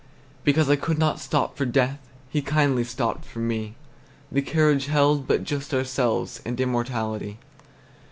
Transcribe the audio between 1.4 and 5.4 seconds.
for Death, He kindly stopped for me; The carriage held